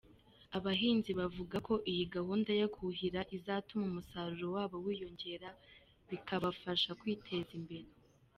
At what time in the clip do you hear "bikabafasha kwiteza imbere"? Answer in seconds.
6.09-7.87